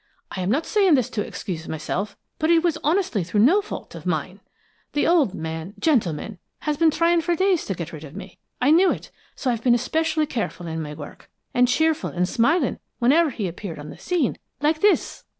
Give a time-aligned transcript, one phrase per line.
[0.31, 4.07] I'm not saying this to excuse myself, but it was honestly through no fault of
[4.07, 4.39] mine.
[4.93, 8.39] The old man gentleman has been trying for days to get rid of me.
[8.59, 12.79] I knew it, so I've been especially careful in my work, and cheerful and smiling
[12.97, 15.23] whenever he appeared on the scene like this!"